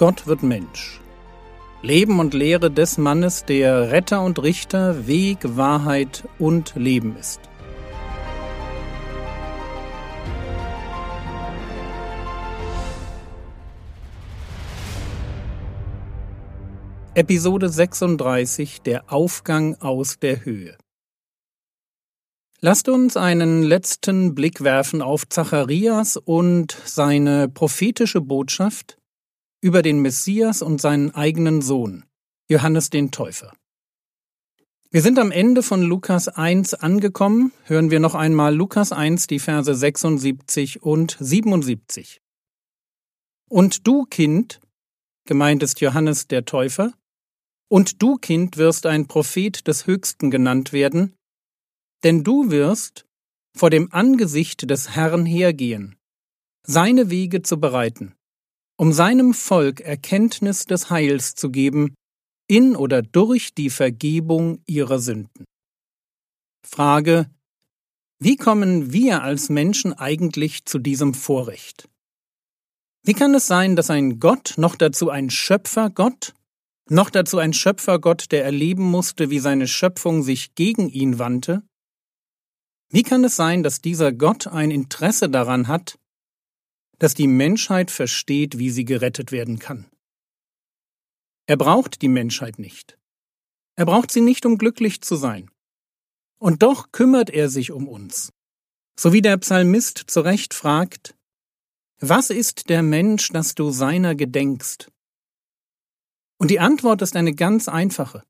Gott 0.00 0.26
wird 0.26 0.42
Mensch. 0.42 0.98
Leben 1.82 2.20
und 2.20 2.32
Lehre 2.32 2.70
des 2.70 2.96
Mannes, 2.96 3.44
der 3.44 3.90
Retter 3.90 4.22
und 4.22 4.42
Richter, 4.42 5.06
Weg, 5.06 5.40
Wahrheit 5.42 6.26
und 6.38 6.74
Leben 6.74 7.18
ist. 7.18 7.42
Episode 17.12 17.68
36 17.68 18.80
Der 18.80 19.12
Aufgang 19.12 19.74
aus 19.82 20.18
der 20.18 20.46
Höhe 20.46 20.78
Lasst 22.62 22.88
uns 22.88 23.18
einen 23.18 23.62
letzten 23.64 24.34
Blick 24.34 24.62
werfen 24.64 25.02
auf 25.02 25.28
Zacharias 25.28 26.16
und 26.16 26.74
seine 26.86 27.50
prophetische 27.50 28.22
Botschaft 28.22 28.96
über 29.60 29.82
den 29.82 30.00
Messias 30.00 30.62
und 30.62 30.80
seinen 30.80 31.14
eigenen 31.14 31.62
Sohn, 31.62 32.04
Johannes 32.48 32.90
den 32.90 33.10
Täufer. 33.10 33.52
Wir 34.90 35.02
sind 35.02 35.18
am 35.20 35.30
Ende 35.30 35.62
von 35.62 35.82
Lukas 35.82 36.26
1 36.26 36.74
angekommen. 36.74 37.52
Hören 37.64 37.92
wir 37.92 38.00
noch 38.00 38.16
einmal 38.16 38.54
Lukas 38.54 38.90
1, 38.90 39.28
die 39.28 39.38
Verse 39.38 39.72
76 39.72 40.82
und 40.82 41.16
77. 41.20 42.20
Und 43.48 43.86
du, 43.86 44.04
Kind, 44.06 44.60
gemeint 45.26 45.62
ist 45.62 45.80
Johannes 45.80 46.26
der 46.26 46.44
Täufer, 46.44 46.92
und 47.68 48.02
du, 48.02 48.16
Kind, 48.16 48.56
wirst 48.56 48.84
ein 48.84 49.06
Prophet 49.06 49.68
des 49.68 49.86
Höchsten 49.86 50.30
genannt 50.30 50.72
werden, 50.72 51.14
denn 52.02 52.24
du 52.24 52.50
wirst 52.50 53.06
vor 53.56 53.70
dem 53.70 53.92
Angesicht 53.92 54.68
des 54.68 54.96
Herrn 54.96 55.24
hergehen, 55.24 55.96
seine 56.66 57.10
Wege 57.10 57.42
zu 57.42 57.60
bereiten, 57.60 58.16
um 58.80 58.94
seinem 58.94 59.34
Volk 59.34 59.82
Erkenntnis 59.82 60.64
des 60.64 60.88
Heils 60.88 61.34
zu 61.34 61.50
geben, 61.50 61.94
in 62.48 62.74
oder 62.74 63.02
durch 63.02 63.52
die 63.52 63.68
Vergebung 63.68 64.62
ihrer 64.64 64.98
Sünden. 65.00 65.44
Frage 66.66 67.28
Wie 68.20 68.36
kommen 68.36 68.90
wir 68.90 69.22
als 69.22 69.50
Menschen 69.50 69.92
eigentlich 69.92 70.64
zu 70.64 70.78
diesem 70.78 71.12
Vorrecht? 71.12 71.90
Wie 73.04 73.12
kann 73.12 73.34
es 73.34 73.46
sein, 73.46 73.76
dass 73.76 73.90
ein 73.90 74.18
Gott, 74.18 74.54
noch 74.56 74.76
dazu 74.76 75.10
ein 75.10 75.28
Schöpfergott, 75.28 76.32
noch 76.88 77.10
dazu 77.10 77.36
ein 77.36 77.52
Schöpfergott, 77.52 78.32
der 78.32 78.44
erleben 78.46 78.84
musste, 78.90 79.28
wie 79.28 79.40
seine 79.40 79.68
Schöpfung 79.68 80.22
sich 80.22 80.54
gegen 80.54 80.88
ihn 80.88 81.18
wandte, 81.18 81.62
wie 82.88 83.02
kann 83.02 83.24
es 83.24 83.36
sein, 83.36 83.62
dass 83.62 83.82
dieser 83.82 84.10
Gott 84.10 84.46
ein 84.46 84.70
Interesse 84.70 85.28
daran 85.28 85.68
hat, 85.68 85.98
dass 87.00 87.14
die 87.14 87.26
Menschheit 87.26 87.90
versteht, 87.90 88.58
wie 88.58 88.70
sie 88.70 88.84
gerettet 88.84 89.32
werden 89.32 89.58
kann? 89.58 89.90
Er 91.46 91.56
braucht 91.56 92.00
die 92.02 92.08
Menschheit 92.08 92.60
nicht. 92.60 92.96
Er 93.74 93.86
braucht 93.86 94.12
sie 94.12 94.20
nicht, 94.20 94.46
um 94.46 94.56
glücklich 94.56 95.00
zu 95.00 95.16
sein. 95.16 95.50
Und 96.38 96.62
doch 96.62 96.92
kümmert 96.92 97.30
er 97.30 97.48
sich 97.48 97.72
um 97.72 97.88
uns. 97.88 98.32
So 98.96 99.12
wie 99.12 99.22
der 99.22 99.36
Psalmist 99.38 99.98
zu 100.06 100.20
Recht 100.20 100.54
fragt, 100.54 101.16
was 101.98 102.30
ist 102.30 102.68
der 102.68 102.84
Mensch, 102.84 103.30
dass 103.30 103.56
du 103.56 103.70
seiner 103.70 104.14
gedenkst? 104.14 104.92
Und 106.38 106.52
die 106.52 106.60
Antwort 106.60 107.02
ist 107.02 107.16
eine 107.16 107.34
ganz 107.34 107.66
einfache 107.66 108.22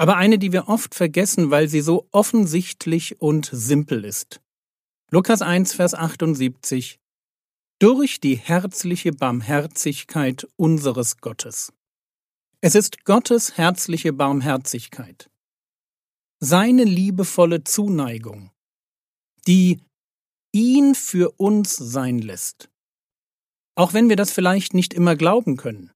aber 0.00 0.16
eine, 0.16 0.38
die 0.38 0.50
wir 0.50 0.66
oft 0.66 0.94
vergessen, 0.94 1.50
weil 1.50 1.68
sie 1.68 1.82
so 1.82 2.08
offensichtlich 2.10 3.20
und 3.20 3.50
simpel 3.52 4.06
ist. 4.06 4.40
Lukas 5.10 5.42
1, 5.42 5.74
Vers 5.74 5.92
78 5.92 6.98
Durch 7.80 8.20
die 8.20 8.36
herzliche 8.36 9.10
Barmherzigkeit 9.10 10.46
unseres 10.56 11.16
Gottes. 11.16 11.72
Es 12.60 12.74
ist 12.74 13.06
Gottes 13.06 13.56
herzliche 13.56 14.12
Barmherzigkeit, 14.12 15.30
seine 16.40 16.84
liebevolle 16.84 17.64
Zuneigung, 17.64 18.50
die 19.46 19.80
ihn 20.52 20.94
für 20.94 21.30
uns 21.38 21.74
sein 21.74 22.18
lässt. 22.18 22.68
Auch 23.76 23.94
wenn 23.94 24.10
wir 24.10 24.16
das 24.16 24.30
vielleicht 24.30 24.74
nicht 24.74 24.92
immer 24.92 25.16
glauben 25.16 25.56
können. 25.56 25.90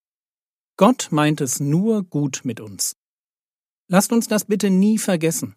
Gott 0.78 1.09
meint 1.10 1.42
es 1.42 1.60
nur 1.60 2.03
gut 2.03 2.41
mit 2.44 2.60
uns. 2.60 2.97
Lasst 3.91 4.10
uns 4.10 4.26
das 4.26 4.47
bitte 4.47 4.70
nie 4.70 4.97
vergessen. 4.97 5.54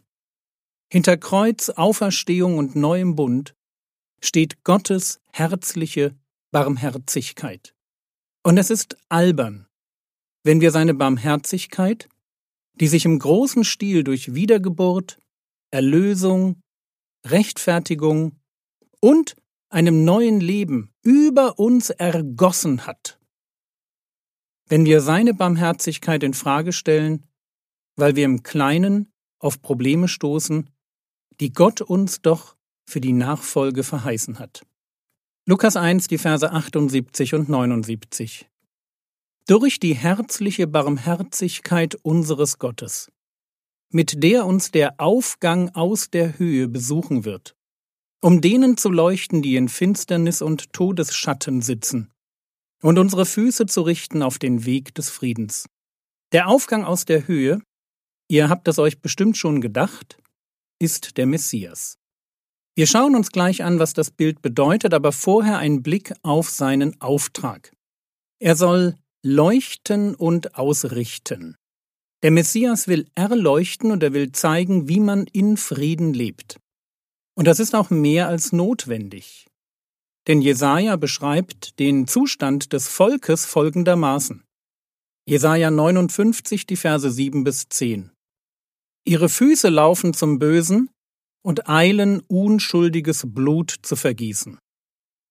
Hinter 0.92 1.16
Kreuz, 1.16 1.70
Auferstehung 1.70 2.58
und 2.58 2.76
neuem 2.76 3.16
Bund 3.16 3.54
steht 4.22 4.64
Gottes 4.64 5.20
herzliche 5.32 6.16
Barmherzigkeit. 6.52 7.74
Und 8.44 8.58
es 8.58 8.70
ist 8.70 8.98
albern, 9.10 9.68
wenn 10.44 10.62
wir 10.62 10.72
seine 10.72 10.94
Barmherzigkeit, 10.94 12.08
die 12.80 12.88
sich 12.88 13.06
im 13.06 13.20
großen 13.20 13.64
Stil 13.64 14.04
durch 14.04 14.34
Wiedergeburt, 14.34 15.20
Erlösung, 15.72 16.62
Rechtfertigung 17.26 18.40
und 19.00 19.36
einem 19.70 20.06
neuen 20.06 20.40
Leben 20.40 20.94
über 21.04 21.60
uns 21.60 21.90
ergossen 21.90 22.86
hat. 22.86 23.20
Wenn 24.70 24.86
wir 24.86 25.02
seine 25.02 25.34
Barmherzigkeit 25.34 26.24
in 26.24 26.34
Frage 26.34 26.72
stellen, 26.72 27.26
weil 27.96 28.16
wir 28.16 28.26
im 28.26 28.44
Kleinen 28.44 29.12
auf 29.40 29.62
Probleme 29.62 30.08
stoßen, 30.08 30.70
die 31.40 31.52
Gott 31.52 31.82
uns 31.82 32.22
doch 32.22 32.57
für 32.88 33.02
die 33.02 33.14
Nachfolge 33.14 33.84
verheißen 33.84 34.40
hat. 34.40 34.64
Lukas 35.46 35.76
1, 35.76 36.08
die 36.08 36.18
Verse 36.18 36.52
78 36.52 37.34
und 37.34 37.50
79. 37.50 38.50
Durch 39.46 39.80
die 39.80 39.94
herzliche 39.94 40.68
Barmherzigkeit 40.68 41.96
unseres 41.96 42.58
Gottes, 42.58 43.12
mit 43.92 44.24
der 44.24 44.46
uns 44.46 44.72
der 44.72 45.00
Aufgang 45.00 45.70
aus 45.76 46.10
der 46.10 46.38
Höhe 46.38 46.68
besuchen 46.68 47.24
wird, 47.24 47.56
um 48.22 48.42
denen 48.42 48.78
zu 48.78 48.90
leuchten, 48.90 49.42
die 49.42 49.56
in 49.56 49.70
Finsternis 49.70 50.42
und 50.42 50.74
Todesschatten 50.74 51.62
sitzen, 51.62 52.12
und 52.82 53.00
unsere 53.00 53.26
Füße 53.26 53.66
zu 53.66 53.82
richten 53.82 54.22
auf 54.22 54.40
den 54.40 54.66
Weg 54.66 54.94
des 54.96 55.10
Friedens. 55.10 55.68
Der 56.34 56.48
Aufgang 56.48 56.84
aus 56.84 57.06
der 57.06 57.28
Höhe 57.28 57.62
Ihr 58.30 58.50
habt 58.50 58.68
es 58.68 58.78
euch 58.78 59.00
bestimmt 59.00 59.38
schon 59.38 59.62
gedacht, 59.62 60.18
ist 60.80 61.18
der 61.18 61.26
Messias. 61.26 61.98
Wir 62.78 62.86
schauen 62.86 63.16
uns 63.16 63.32
gleich 63.32 63.64
an, 63.64 63.80
was 63.80 63.94
das 63.94 64.12
Bild 64.12 64.44
bedeutet, 64.44 64.94
aber 64.94 65.12
vorher 65.12 65.58
ein 65.58 65.82
Blick 65.82 66.14
auf 66.22 66.52
seinen 66.52 67.02
Auftrag. 67.02 67.72
Er 68.40 68.56
soll 68.56 68.94
leuchten 69.24 70.14
und 70.14 70.54
ausrichten. 70.54 71.56
Der 72.22 72.30
Messias 72.30 72.88
will 72.88 73.08
erleuchten 73.16 73.90
und 73.90 74.04
er 74.04 74.14
will 74.14 74.32
zeigen, 74.32 74.88
wie 74.88 75.00
man 75.00 75.26
in 75.26 75.58
Frieden 75.58 76.14
lebt. 76.14 76.60
Und 77.36 77.48
das 77.48 77.60
ist 77.60 77.74
auch 77.74 77.90
mehr 77.90 78.28
als 78.28 78.52
notwendig. 78.52 79.48
Denn 80.28 80.44
Jesaja 80.44 80.98
beschreibt 80.98 81.80
den 81.80 82.06
Zustand 82.06 82.74
des 82.74 82.88
Volkes 82.88 83.48
folgendermaßen. 83.48 84.44
Jesaja 85.28 85.72
59, 85.72 86.68
die 86.68 86.76
Verse 86.76 87.10
7 87.10 87.44
bis 87.44 87.70
10. 87.70 88.12
Ihre 89.04 89.30
Füße 89.30 89.70
laufen 89.70 90.14
zum 90.14 90.38
Bösen 90.38 90.92
und 91.42 91.70
eilen 91.70 92.22
unschuldiges 92.22 93.24
Blut 93.28 93.76
zu 93.82 93.96
vergießen. 93.96 94.58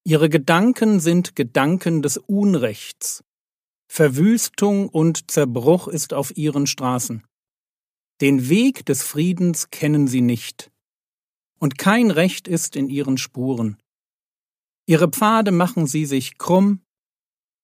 Ihre 0.05 0.29
Gedanken 0.29 1.01
sind 1.01 1.37
Gedanken 1.37 2.03
des 2.03 2.17
Unrechts. 2.17 3.25
Verwüstung 3.89 4.89
und 4.89 5.31
Zerbruch 5.31 5.89
ist 5.89 6.15
auf 6.15 6.37
ihren 6.37 6.67
Straßen. 6.67 7.25
Den 8.21 8.49
Weg 8.49 8.87
des 8.87 9.03
Friedens 9.03 9.71
kennen 9.71 10.09
sie 10.09 10.23
nicht, 10.23 10.71
und 11.59 11.79
kein 11.79 12.11
Recht 12.11 12.49
ist 12.49 12.77
in 12.77 12.89
ihren 12.89 13.19
Spuren. 13.19 13.77
Ihre 14.87 15.09
Pfade 15.09 15.51
machen 15.51 15.87
sie 15.87 16.07
sich 16.07 16.39
krumm, 16.39 16.81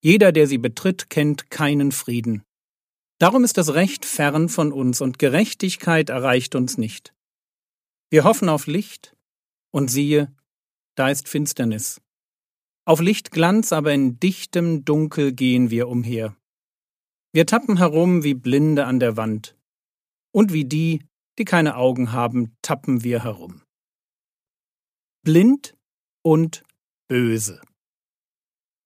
jeder, 0.05 0.33
der 0.33 0.49
sie 0.49 0.59
betritt, 0.59 1.11
kennt 1.11 1.51
keinen 1.51 1.93
Frieden. 1.93 2.43
Darum 3.19 3.45
ist 3.45 3.57
das 3.57 3.75
Recht 3.75 4.05
fern 4.05 4.49
von 4.49 4.73
uns 4.73 5.01
und 5.01 5.21
Gerechtigkeit 5.21 6.11
erreicht 6.11 6.57
uns 6.57 6.77
nicht. 6.77 7.15
Wir 8.13 8.25
hoffen 8.25 8.51
auf 8.51 8.67
Licht, 8.67 9.17
und 9.71 9.89
siehe, 9.89 10.37
da 10.97 11.09
ist 11.09 11.31
Finsternis. 11.31 12.03
Auf 12.85 13.01
Lichtglanz, 13.01 13.73
aber 13.73 13.95
in 13.95 14.21
dichtem 14.21 14.85
Dunkel 14.85 15.33
gehen 15.33 15.71
wir 15.71 15.89
umher. 15.89 16.37
Wir 17.33 17.47
tappen 17.47 17.79
herum 17.79 18.23
wie 18.23 18.35
Blinde 18.35 18.85
an 18.85 19.01
der 19.01 19.17
Wand, 19.17 19.57
und 20.31 20.53
wie 20.53 20.67
die, 20.67 21.07
die 21.39 21.47
keine 21.47 21.77
Augen 21.77 22.13
haben, 22.13 22.55
tappen 22.61 23.03
wir 23.03 23.25
herum. 23.25 23.63
Blind 25.25 25.75
und 26.23 26.65
böse. 27.09 27.63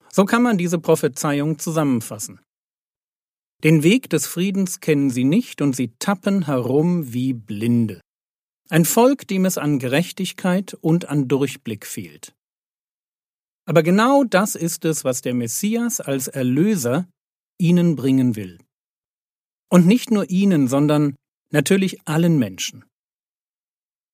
So 0.09 0.25
kann 0.25 0.45
man 0.45 0.57
diese 0.57 0.79
Prophezeiung 0.79 1.59
zusammenfassen. 1.59 2.39
Den 3.65 3.83
Weg 3.83 4.09
des 4.09 4.29
Friedens 4.29 4.79
kennen 4.79 5.11
sie 5.11 5.25
nicht 5.25 5.63
und 5.63 5.75
sie 5.75 5.97
tappen 5.99 6.47
herum 6.47 7.13
wie 7.13 7.33
Blinde. 7.33 8.01
Ein 8.69 8.85
Volk, 8.85 9.29
dem 9.29 9.45
es 9.45 9.59
an 9.59 9.79
Gerechtigkeit 9.79 10.75
und 10.75 11.09
an 11.09 11.29
Durchblick 11.29 11.87
fehlt. 11.87 12.35
Aber 13.65 13.83
genau 13.83 14.25
das 14.25 14.55
ist 14.55 14.85
es, 14.85 15.05
was 15.05 15.23
der 15.23 15.35
Messias 15.35 16.01
als 16.01 16.29
Erlöser 16.29 17.09
ihnen 17.59 17.97
bringen 17.97 18.37
will. 18.37 18.59
Und 19.69 19.87
nicht 19.87 20.11
nur 20.11 20.31
ihnen, 20.31 20.69
sondern 20.69 21.17
natürlich 21.51 22.07
allen 22.07 22.39
Menschen. 22.39 22.85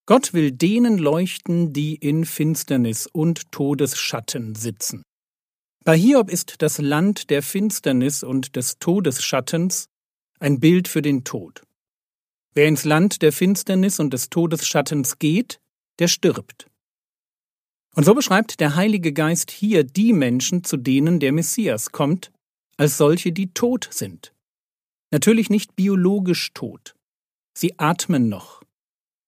Gott 0.06 0.34
will 0.34 0.52
denen 0.52 0.99
leuchten, 0.99 1.72
die 1.72 1.94
in 1.94 2.25
Finsternis 2.25 3.06
und 3.06 3.52
Todesschatten 3.52 4.54
sitzen. 4.54 5.02
Bei 5.84 5.96
Hiob 5.96 6.31
ist 6.31 6.60
das 6.60 6.78
Land 6.78 7.31
der 7.31 7.43
Finsternis 7.43 8.22
und 8.22 8.56
des 8.56 8.78
Todesschattens 8.78 9.87
ein 10.40 10.60
Bild 10.60 10.88
für 10.88 11.02
den 11.02 11.25
Tod. 11.25 11.62
Wer 12.54 12.69
ins 12.69 12.84
Land 12.84 13.22
der 13.22 13.32
Finsternis 13.32 13.99
und 13.99 14.12
des 14.12 14.28
Todesschattens 14.28 15.19
geht, 15.19 15.60
der 15.99 16.08
stirbt. 16.08 16.66
Und 17.94 18.04
so 18.04 18.14
beschreibt 18.14 18.60
der 18.60 18.75
Heilige 18.75 19.12
Geist 19.12 19.50
hier 19.50 19.84
die 19.84 20.12
Menschen, 20.12 20.64
zu 20.64 20.76
denen 20.76 21.20
der 21.20 21.32
Messias 21.32 21.93
kommt, 21.93 22.32
als 22.76 22.96
solche, 22.96 23.32
die 23.32 23.52
tot 23.52 23.88
sind. 23.90 24.34
Natürlich 25.10 25.50
nicht 25.50 25.76
biologisch 25.76 26.52
tot. 26.54 26.94
Sie 27.56 27.78
atmen 27.78 28.28
noch, 28.28 28.62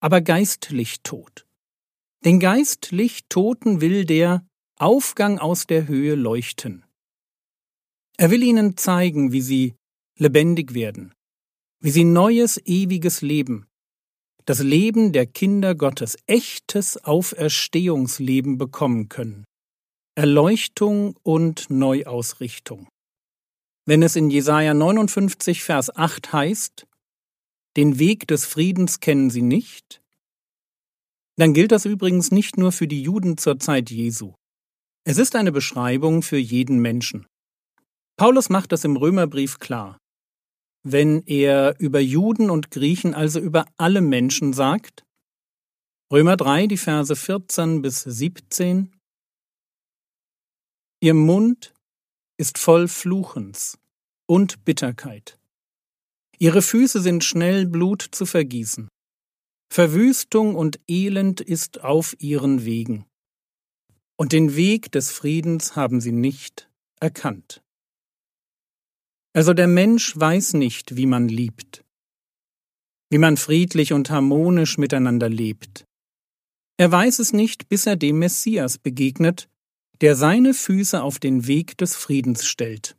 aber 0.00 0.20
geistlich 0.20 1.02
tot. 1.02 1.46
Den 2.24 2.40
geistlich 2.40 3.26
Toten 3.28 3.82
will 3.82 4.06
der 4.06 4.46
Aufgang 4.76 5.38
aus 5.38 5.66
der 5.66 5.86
Höhe 5.86 6.14
leuchten. 6.14 6.84
Er 8.16 8.30
will 8.30 8.42
ihnen 8.42 8.76
zeigen, 8.76 9.32
wie 9.32 9.42
sie 9.42 9.74
lebendig 10.18 10.74
werden, 10.74 11.13
wie 11.84 11.90
sie 11.90 12.04
neues, 12.04 12.58
ewiges 12.64 13.20
Leben, 13.20 13.66
das 14.46 14.60
Leben 14.60 15.12
der 15.12 15.26
Kinder 15.26 15.74
Gottes, 15.74 16.16
echtes 16.26 16.96
Auferstehungsleben 17.04 18.56
bekommen 18.56 19.10
können. 19.10 19.44
Erleuchtung 20.14 21.14
und 21.22 21.68
Neuausrichtung. 21.68 22.88
Wenn 23.84 24.02
es 24.02 24.16
in 24.16 24.30
Jesaja 24.30 24.72
59, 24.72 25.62
Vers 25.62 25.94
8 25.94 26.32
heißt, 26.32 26.86
den 27.76 27.98
Weg 27.98 28.26
des 28.28 28.46
Friedens 28.46 29.00
kennen 29.00 29.28
sie 29.28 29.42
nicht, 29.42 30.00
dann 31.36 31.52
gilt 31.52 31.70
das 31.70 31.84
übrigens 31.84 32.30
nicht 32.30 32.56
nur 32.56 32.72
für 32.72 32.88
die 32.88 33.02
Juden 33.02 33.36
zur 33.36 33.58
Zeit 33.58 33.90
Jesu. 33.90 34.32
Es 35.06 35.18
ist 35.18 35.36
eine 35.36 35.52
Beschreibung 35.52 36.22
für 36.22 36.38
jeden 36.38 36.78
Menschen. 36.78 37.26
Paulus 38.16 38.48
macht 38.48 38.72
das 38.72 38.84
im 38.84 38.96
Römerbrief 38.96 39.58
klar. 39.58 39.98
Wenn 40.86 41.22
er 41.26 41.80
über 41.80 41.98
Juden 41.98 42.50
und 42.50 42.70
Griechen, 42.70 43.14
also 43.14 43.40
über 43.40 43.64
alle 43.78 44.02
Menschen 44.02 44.52
sagt, 44.52 45.04
Römer 46.12 46.36
3, 46.36 46.66
die 46.66 46.76
Verse 46.76 47.16
14 47.16 47.80
bis 47.80 48.02
17, 48.02 48.94
Ihr 51.00 51.14
Mund 51.14 51.74
ist 52.36 52.58
voll 52.58 52.88
Fluchens 52.88 53.78
und 54.26 54.64
Bitterkeit. 54.64 55.38
Ihre 56.38 56.62
Füße 56.62 57.00
sind 57.00 57.24
schnell 57.24 57.66
Blut 57.66 58.02
zu 58.02 58.26
vergießen. 58.26 58.88
Verwüstung 59.72 60.54
und 60.54 60.78
Elend 60.86 61.40
ist 61.40 61.80
auf 61.80 62.14
ihren 62.18 62.64
Wegen. 62.64 63.06
Und 64.16 64.32
den 64.32 64.54
Weg 64.54 64.92
des 64.92 65.10
Friedens 65.10 65.76
haben 65.76 66.00
sie 66.00 66.12
nicht 66.12 66.70
erkannt. 67.00 67.63
Also 69.34 69.52
der 69.52 69.66
Mensch 69.66 70.16
weiß 70.16 70.54
nicht, 70.54 70.96
wie 70.96 71.06
man 71.06 71.28
liebt, 71.28 71.84
wie 73.10 73.18
man 73.18 73.36
friedlich 73.36 73.92
und 73.92 74.08
harmonisch 74.08 74.78
miteinander 74.78 75.28
lebt. 75.28 75.86
Er 76.76 76.90
weiß 76.90 77.18
es 77.18 77.32
nicht, 77.32 77.68
bis 77.68 77.86
er 77.86 77.96
dem 77.96 78.20
Messias 78.20 78.78
begegnet, 78.78 79.48
der 80.00 80.14
seine 80.14 80.54
Füße 80.54 81.02
auf 81.02 81.18
den 81.18 81.48
Weg 81.48 81.76
des 81.78 81.96
Friedens 81.96 82.46
stellt. 82.46 82.96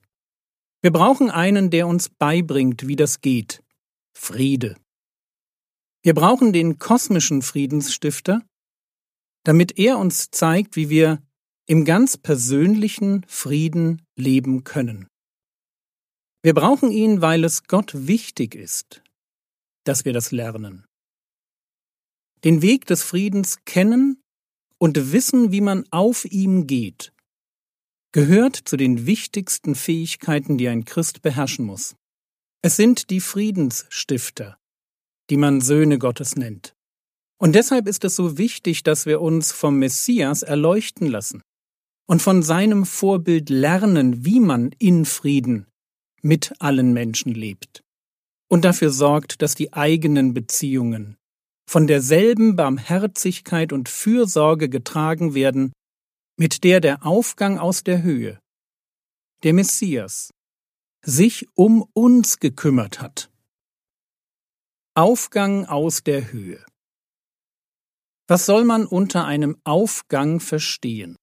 Wir 0.81 0.91
brauchen 0.91 1.31
einen, 1.31 1.69
der 1.69 1.87
uns 1.87 2.09
beibringt, 2.09 2.87
wie 2.87 2.95
das 2.97 3.21
geht. 3.21 3.63
Friede. 4.13 4.75
Wir 6.03 6.13
brauchen 6.13 6.53
den 6.53 6.79
kosmischen 6.79 7.41
Friedensstifter, 7.41 8.41
damit 9.43 9.79
er 9.79 9.97
uns 9.97 10.31
zeigt, 10.31 10.75
wie 10.75 10.89
wir 10.89 11.21
im 11.65 11.85
ganz 11.85 12.17
persönlichen 12.17 13.25
Frieden 13.27 14.01
leben 14.15 14.63
können. 14.63 15.07
Wir 16.45 16.53
brauchen 16.53 16.91
ihn, 16.91 17.21
weil 17.21 17.43
es 17.43 17.63
Gott 17.63 17.91
wichtig 17.95 18.53
ist, 18.53 19.01
dass 19.83 20.05
wir 20.05 20.13
das 20.13 20.29
lernen. 20.29 20.85
Den 22.43 22.61
Weg 22.61 22.85
des 22.85 23.01
Friedens 23.01 23.65
kennen 23.65 24.21
und 24.77 25.11
wissen, 25.11 25.51
wie 25.51 25.61
man 25.61 25.85
auf 25.89 26.23
ihm 26.23 26.67
geht, 26.67 27.13
gehört 28.11 28.57
zu 28.57 28.77
den 28.77 29.07
wichtigsten 29.07 29.73
Fähigkeiten, 29.73 30.59
die 30.59 30.67
ein 30.67 30.85
Christ 30.85 31.23
beherrschen 31.23 31.65
muss. 31.65 31.95
Es 32.61 32.75
sind 32.75 33.09
die 33.09 33.21
Friedensstifter, 33.21 34.59
die 35.31 35.37
man 35.37 35.61
Söhne 35.61 35.97
Gottes 35.97 36.35
nennt. 36.35 36.75
Und 37.39 37.55
deshalb 37.55 37.87
ist 37.87 38.03
es 38.03 38.15
so 38.15 38.37
wichtig, 38.37 38.83
dass 38.83 39.07
wir 39.07 39.19
uns 39.19 39.51
vom 39.51 39.79
Messias 39.79 40.43
erleuchten 40.43 41.07
lassen 41.07 41.41
und 42.07 42.21
von 42.21 42.43
seinem 42.43 42.85
Vorbild 42.85 43.49
lernen, 43.49 44.25
wie 44.25 44.39
man 44.39 44.73
in 44.77 45.05
Frieden 45.05 45.65
mit 46.25 46.59
allen 46.59 46.91
Menschen 46.91 47.35
lebt 47.35 47.83
und 48.49 48.65
dafür 48.65 48.89
sorgt, 48.89 49.43
dass 49.43 49.53
die 49.53 49.73
eigenen 49.73 50.33
Beziehungen 50.33 51.17
von 51.69 51.85
derselben 51.85 52.55
Barmherzigkeit 52.55 53.71
und 53.71 53.89
Fürsorge 53.89 54.67
getragen 54.67 55.35
werden, 55.35 55.71
mit 56.35 56.63
der 56.63 56.81
der 56.81 57.05
Aufgang 57.05 57.59
aus 57.59 57.83
der 57.83 58.01
Höhe, 58.01 58.39
der 59.43 59.53
Messias, 59.53 60.31
sich 61.03 61.47
um 61.53 61.87
uns 61.93 62.39
gekümmert 62.39 63.01
hat. 63.01 63.29
Aufgang 64.95 65.65
aus 65.67 66.01
der 66.03 66.31
Höhe. 66.31 66.65
Was 68.27 68.47
soll 68.47 68.63
man 68.63 68.87
unter 68.87 69.25
einem 69.25 69.57
Aufgang 69.63 70.39
verstehen? 70.39 71.17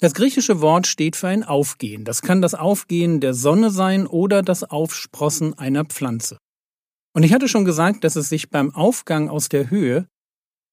Das 0.00 0.14
griechische 0.14 0.62
Wort 0.62 0.86
steht 0.86 1.14
für 1.14 1.28
ein 1.28 1.44
Aufgehen. 1.44 2.06
Das 2.06 2.22
kann 2.22 2.40
das 2.40 2.54
Aufgehen 2.54 3.20
der 3.20 3.34
Sonne 3.34 3.70
sein 3.70 4.06
oder 4.06 4.42
das 4.42 4.64
Aufsprossen 4.64 5.58
einer 5.58 5.84
Pflanze. 5.84 6.38
Und 7.12 7.22
ich 7.22 7.34
hatte 7.34 7.48
schon 7.48 7.66
gesagt, 7.66 8.02
dass 8.04 8.16
es 8.16 8.30
sich 8.30 8.48
beim 8.48 8.74
Aufgang 8.74 9.28
aus 9.28 9.50
der 9.50 9.68
Höhe 9.68 10.08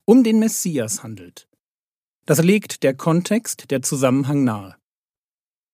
um 0.06 0.23
den 0.23 0.40
Messias 0.40 1.04
handelt. 1.04 1.49
Das 2.25 2.42
legt 2.42 2.83
der 2.83 2.94
Kontext, 2.94 3.69
der 3.69 3.81
Zusammenhang 3.81 4.45
nahe. 4.45 4.78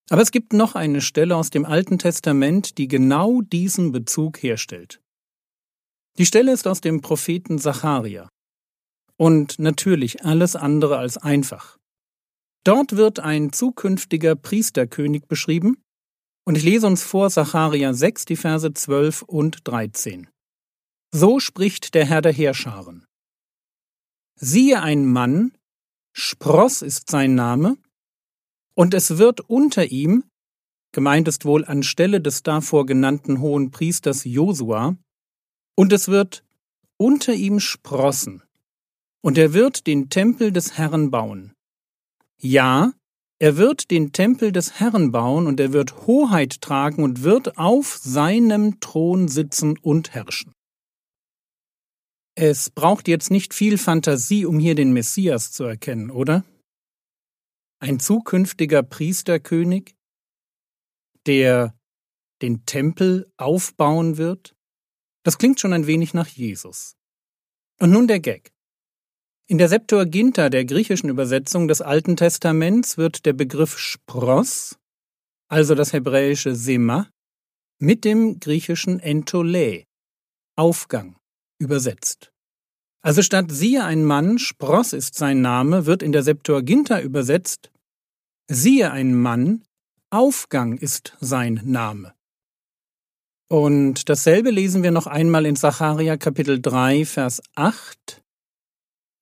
Aber 0.09 0.21
es 0.21 0.31
gibt 0.31 0.53
noch 0.53 0.73
eine 0.73 1.01
Stelle 1.01 1.35
aus 1.35 1.51
dem 1.51 1.65
Alten 1.65 1.99
Testament, 1.99 2.77
die 2.77 2.87
genau 2.87 3.41
diesen 3.41 3.91
Bezug 3.91 4.41
herstellt. 4.41 4.99
Die 6.17 6.25
Stelle 6.25 6.51
ist 6.51 6.67
aus 6.67 6.81
dem 6.81 7.01
Propheten 7.01 7.59
Zacharia 7.59 8.29
und 9.17 9.59
natürlich 9.59 10.25
alles 10.25 10.55
andere 10.55 10.97
als 10.97 11.17
einfach. 11.17 11.77
Dort 12.63 12.95
wird 12.95 13.19
ein 13.19 13.51
zukünftiger 13.51 14.35
Priesterkönig 14.35 15.27
beschrieben, 15.27 15.77
und 16.45 16.57
ich 16.57 16.63
lese 16.63 16.87
uns 16.87 17.03
vor 17.03 17.29
Sacharja 17.29 17.93
6, 17.93 18.25
die 18.25 18.35
Verse 18.35 18.73
12 18.73 19.21
und 19.23 19.67
13. 19.67 20.29
So 21.13 21.39
spricht 21.39 21.93
der 21.93 22.05
Herr 22.05 22.21
der 22.21 22.33
Heerscharen. 22.33 23.05
Siehe 24.39 24.81
ein 24.81 25.05
Mann, 25.05 25.57
Spross 26.13 26.81
ist 26.81 27.09
sein 27.09 27.35
Name, 27.35 27.77
und 28.75 28.93
es 28.93 29.17
wird 29.17 29.41
unter 29.41 29.85
ihm, 29.85 30.23
gemeint 30.93 31.27
ist 31.27 31.45
wohl 31.45 31.65
anstelle 31.65 32.21
des 32.21 32.43
davor 32.43 32.85
genannten 32.85 33.39
hohen 33.39 33.71
Priesters 33.71 34.23
Josua, 34.23 34.97
und 35.75 35.91
es 35.91 36.07
wird 36.07 36.43
unter 36.97 37.33
ihm 37.33 37.59
sprossen, 37.59 38.43
und 39.21 39.37
er 39.37 39.53
wird 39.53 39.85
den 39.87 40.09
Tempel 40.09 40.51
des 40.51 40.77
Herrn 40.77 41.11
bauen. 41.11 41.52
Ja, 42.43 42.93
er 43.39 43.55
wird 43.55 43.89
den 43.89 44.11
Tempel 44.11 44.51
des 44.51 44.79
Herrn 44.79 45.11
bauen 45.11 45.47
und 45.47 45.61
er 45.61 45.71
wird 45.71 46.05
Hoheit 46.07 46.61
tragen 46.61 47.01
und 47.01 47.23
wird 47.23 47.57
auf 47.57 47.97
seinem 47.97 48.81
Thron 48.81 49.29
sitzen 49.29 49.77
und 49.77 50.13
herrschen. 50.13 50.53
Es 52.35 52.69
braucht 52.69 53.07
jetzt 53.07 53.31
nicht 53.31 53.53
viel 53.53 53.77
Fantasie, 53.77 54.45
um 54.45 54.59
hier 54.59 54.75
den 54.75 54.91
Messias 54.91 55.51
zu 55.51 55.63
erkennen, 55.63 56.11
oder? 56.11 56.43
Ein 57.79 57.99
zukünftiger 57.99 58.83
Priesterkönig, 58.83 59.95
der 61.25 61.73
den 62.41 62.65
Tempel 62.65 63.31
aufbauen 63.37 64.17
wird? 64.17 64.53
Das 65.23 65.37
klingt 65.37 65.59
schon 65.59 65.71
ein 65.71 65.87
wenig 65.87 66.13
nach 66.13 66.27
Jesus. 66.27 66.95
Und 67.79 67.91
nun 67.91 68.07
der 68.07 68.19
Gag. 68.19 68.52
In 69.45 69.57
der 69.57 69.67
Septuaginta, 69.67 70.49
der 70.49 70.63
griechischen 70.63 71.09
Übersetzung 71.09 71.67
des 71.67 71.81
Alten 71.81 72.15
Testaments, 72.15 72.97
wird 72.97 73.25
der 73.25 73.33
Begriff 73.33 73.77
Spross, 73.77 74.77
also 75.49 75.75
das 75.75 75.91
hebräische 75.91 76.55
Sema, 76.55 77.09
mit 77.77 78.05
dem 78.05 78.39
griechischen 78.39 79.01
Entole, 79.01 79.83
Aufgang, 80.55 81.17
übersetzt. 81.59 82.31
Also 83.01 83.21
statt 83.21 83.51
siehe 83.51 83.83
ein 83.83 84.05
Mann, 84.05 84.39
Spross 84.39 84.93
ist 84.93 85.15
sein 85.15 85.41
Name, 85.41 85.85
wird 85.85 86.03
in 86.03 86.13
der 86.13 86.23
Septuaginta 86.23 87.01
übersetzt, 87.01 87.69
siehe 88.47 88.91
ein 88.91 89.13
Mann, 89.13 89.65
Aufgang 90.09 90.77
ist 90.77 91.17
sein 91.19 91.59
Name. 91.65 92.13
Und 93.49 94.07
dasselbe 94.07 94.51
lesen 94.51 94.83
wir 94.83 94.91
noch 94.91 95.05
einmal 95.05 95.45
in 95.45 95.57
Sacharja 95.57 96.15
Kapitel 96.15 96.61
3, 96.61 97.05
Vers 97.05 97.41
8, 97.55 98.22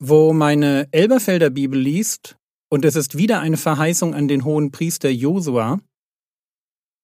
wo 0.04 0.34
meine 0.34 0.88
Elberfelder 0.92 1.52
Bibel 1.52 1.80
liest, 1.80 2.36
und 2.70 2.86
es 2.86 2.96
ist 2.96 3.18
wieder 3.18 3.40
eine 3.40 3.58
Verheißung 3.58 4.16
an 4.16 4.28
den 4.28 4.44
hohen 4.44 4.72
Priester 4.72 5.10
Josua. 5.10 5.80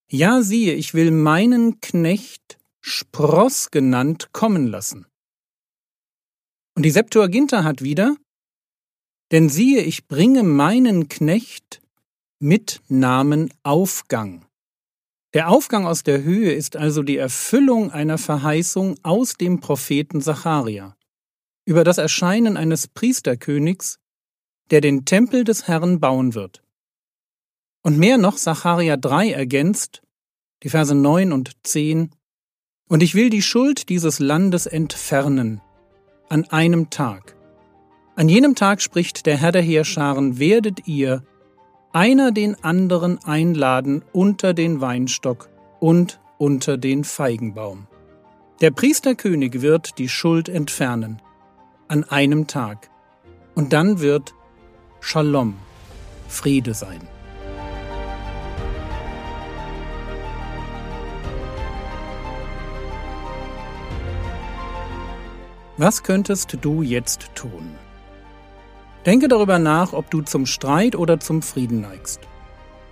Ja, 0.09 0.41
siehe, 0.41 0.73
ich 0.73 0.95
will 0.95 1.11
meinen 1.11 1.79
Knecht 1.79 2.57
Spross 2.81 3.69
genannt 3.69 4.29
kommen 4.31 4.65
lassen. 4.65 5.05
Und 6.75 6.83
die 6.83 6.89
Septuaginta 6.89 7.63
hat 7.63 7.83
wieder, 7.83 8.15
denn 9.31 9.49
siehe, 9.49 9.83
ich 9.83 10.07
bringe 10.07 10.41
meinen 10.41 11.07
Knecht 11.07 11.81
mit 12.39 12.81
Namen 12.87 13.53
Aufgang. 13.61 14.43
Der 15.35 15.49
Aufgang 15.49 15.85
aus 15.85 16.01
der 16.01 16.23
Höhe 16.23 16.51
ist 16.51 16.75
also 16.75 17.03
die 17.03 17.17
Erfüllung 17.17 17.91
einer 17.91 18.17
Verheißung 18.17 18.95
aus 19.03 19.35
dem 19.35 19.59
Propheten 19.59 20.19
Zacharia 20.19 20.96
über 21.67 21.83
das 21.83 21.97
Erscheinen 21.97 22.55
eines 22.55 22.87
Priesterkönigs, 22.87 23.99
der 24.71 24.79
den 24.79 25.03
Tempel 25.03 25.43
des 25.43 25.67
Herrn 25.67 25.99
bauen 25.99 26.33
wird. 26.33 26.63
Und 27.83 27.99
mehr 27.99 28.17
noch 28.17 28.37
Zacharia 28.37 28.95
3 28.95 29.31
ergänzt, 29.31 30.01
die 30.63 30.69
Verse 30.69 30.95
9 30.95 31.33
und 31.33 31.51
10, 31.63 32.11
Und 32.87 33.03
ich 33.03 33.15
will 33.15 33.29
die 33.29 33.41
Schuld 33.41 33.89
dieses 33.89 34.19
Landes 34.19 34.65
entfernen, 34.65 35.59
an 36.29 36.45
einem 36.45 36.89
Tag. 36.89 37.35
An 38.15 38.29
jenem 38.29 38.55
Tag 38.55 38.81
spricht 38.81 39.25
der 39.25 39.35
Herr 39.35 39.51
der 39.51 39.61
Heerscharen, 39.61 40.39
werdet 40.39 40.87
ihr 40.87 41.21
einer 41.91 42.31
den 42.31 42.63
anderen 42.63 43.21
einladen 43.25 44.05
unter 44.13 44.53
den 44.53 44.79
Weinstock 44.79 45.49
und 45.81 46.21
unter 46.37 46.77
den 46.77 47.03
Feigenbaum. 47.03 47.87
Der 48.61 48.71
Priesterkönig 48.71 49.61
wird 49.61 49.97
die 49.97 50.07
Schuld 50.07 50.47
entfernen, 50.47 51.21
an 51.87 52.03
einem 52.03 52.47
Tag, 52.47 52.89
und 53.55 53.73
dann 53.73 53.99
wird 53.99 54.33
Shalom, 54.99 55.55
Friede 56.27 56.73
sein. 56.73 57.07
Was 65.77 66.01
könntest 66.01 66.57
du 66.61 66.81
jetzt 66.81 67.29
tun? 67.35 67.75
Denke 69.05 69.27
darüber 69.27 69.59
nach, 69.59 69.93
ob 69.93 70.09
du 70.09 70.21
zum 70.21 70.45
Streit 70.45 70.95
oder 70.95 71.19
zum 71.19 71.41
Frieden 71.41 71.81
neigst. 71.81 72.19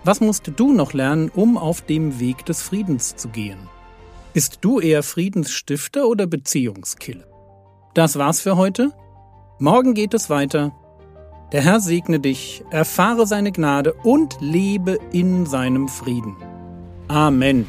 Was 0.03 0.21
musst 0.21 0.51
du 0.55 0.71
noch 0.71 0.93
lernen, 0.93 1.29
um 1.33 1.57
auf 1.57 1.81
dem 1.81 2.19
Weg 2.19 2.45
des 2.45 2.61
Friedens 2.61 3.15
zu 3.15 3.29
gehen? 3.29 3.57
Bist 4.33 4.59
du 4.61 4.79
eher 4.79 5.01
Friedensstifter 5.01 6.07
oder 6.07 6.27
Beziehungskiller? 6.27 7.34
Das 7.95 8.19
war's 8.19 8.41
für 8.41 8.57
heute. 8.57 8.91
Morgen 9.57 9.93
geht 9.93 10.13
es 10.13 10.29
weiter. 10.29 10.73
Der 11.53 11.61
Herr 11.61 11.79
segne 11.79 12.19
dich, 12.19 12.61
erfahre 12.69 13.25
seine 13.25 13.53
Gnade 13.53 13.93
und 14.03 14.35
lebe 14.41 14.99
in 15.13 15.45
seinem 15.45 15.87
Frieden. 15.87 16.35
Amen. 17.07 17.65